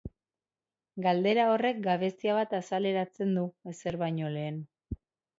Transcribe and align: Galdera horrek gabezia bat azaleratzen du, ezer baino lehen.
Galdera 1.05 1.43
horrek 1.57 1.83
gabezia 1.87 2.37
bat 2.37 2.55
azaleratzen 2.59 3.35
du, 3.39 3.43
ezer 3.73 3.99
baino 4.05 4.33
lehen. 4.37 4.57